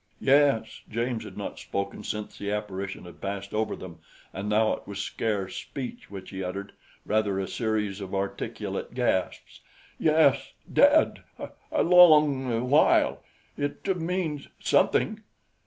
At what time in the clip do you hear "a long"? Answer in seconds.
11.71-12.67